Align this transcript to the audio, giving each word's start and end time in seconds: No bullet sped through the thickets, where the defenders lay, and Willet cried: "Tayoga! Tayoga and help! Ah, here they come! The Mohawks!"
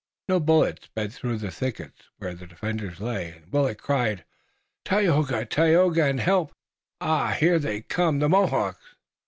No 0.27 0.39
bullet 0.39 0.85
sped 0.85 1.13
through 1.13 1.37
the 1.37 1.51
thickets, 1.51 2.09
where 2.17 2.33
the 2.33 2.47
defenders 2.47 2.99
lay, 2.99 3.29
and 3.33 3.51
Willet 3.53 3.77
cried: 3.77 4.25
"Tayoga! 4.83 5.45
Tayoga 5.45 6.05
and 6.05 6.19
help! 6.19 6.51
Ah, 6.99 7.33
here 7.33 7.59
they 7.59 7.81
come! 7.81 8.17
The 8.17 8.27
Mohawks!" 8.27 8.95